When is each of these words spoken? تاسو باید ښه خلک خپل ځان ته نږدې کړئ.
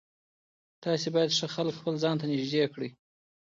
تاسو 0.83 1.07
باید 1.15 1.35
ښه 1.37 1.47
خلک 1.55 1.73
خپل 1.79 1.93
ځان 2.03 2.15
ته 2.21 2.25
نږدې 2.31 2.63
کړئ. 2.73 2.89